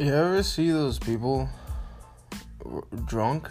[0.00, 1.48] You ever see those people
[2.64, 3.50] r- drunk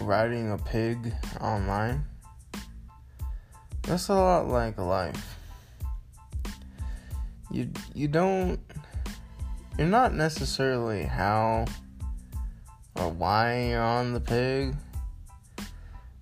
[0.00, 2.04] riding a pig online?
[3.82, 5.36] That's a lot like life.
[7.48, 8.58] You you don't
[9.78, 11.66] you're not necessarily how
[12.96, 14.74] or why you're on the pig,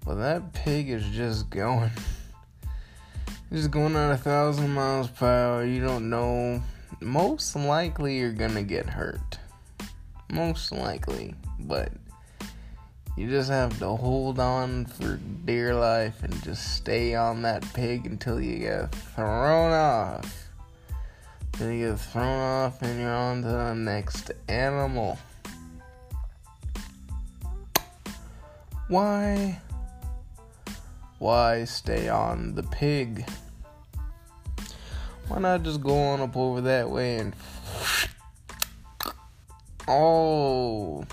[0.05, 1.93] but that pig is just going.
[3.53, 5.65] Just going at a thousand miles per hour.
[5.65, 6.61] You don't know
[7.01, 9.39] most likely you're gonna get hurt.
[10.33, 11.35] Most likely.
[11.61, 11.93] But
[13.17, 18.07] you just have to hold on for dear life and just stay on that pig
[18.07, 20.49] until you get thrown off.
[21.53, 25.19] Until you get thrown off and you're on to the next animal.
[28.89, 29.61] Why?
[31.19, 33.27] Why stay on the pig?
[35.37, 37.37] Why not just go on up over that way and
[39.87, 41.05] oh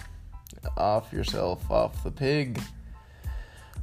[0.77, 2.57] off yourself off the pig?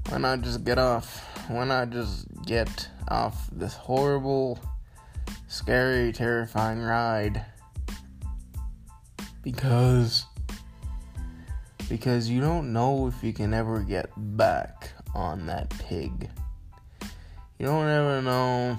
[0.08, 1.28] Why not just get off?
[1.50, 4.58] Why not just get off this horrible,
[5.46, 7.44] scary, terrifying ride?
[9.42, 10.24] Because
[11.90, 16.30] because you don't know if you can ever get back on that pig.
[17.58, 18.78] You don't ever know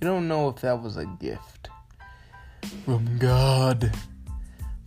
[0.00, 1.68] you don't know if that was a gift
[2.86, 3.92] from God,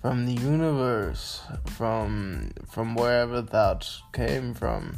[0.02, 4.97] from the universe, from from wherever that came from.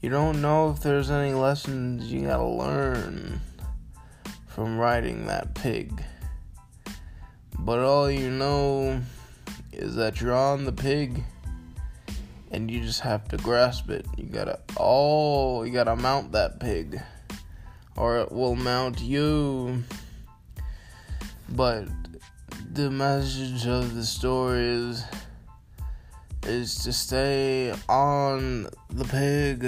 [0.00, 3.40] You don't know if there's any lessons you gotta learn
[4.48, 6.02] from riding that pig.
[7.60, 9.00] But all you know
[9.72, 11.22] is that you're on the pig
[12.50, 14.06] and you just have to grasp it.
[14.16, 17.00] You gotta, oh, you gotta mount that pig
[17.98, 19.82] or it will mount you.
[21.50, 21.88] But
[22.72, 25.04] the message of the story is
[26.44, 29.66] is to stay on the pig.